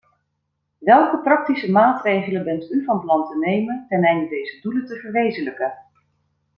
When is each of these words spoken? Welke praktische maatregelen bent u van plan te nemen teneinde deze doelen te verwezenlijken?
Welke 0.77 1.17
praktische 1.17 1.71
maatregelen 1.71 2.43
bent 2.43 2.71
u 2.71 2.83
van 2.83 2.99
plan 2.99 3.27
te 3.27 3.37
nemen 3.37 3.85
teneinde 3.89 4.29
deze 4.29 4.59
doelen 4.61 4.85
te 4.85 4.95
verwezenlijken? 4.99 5.73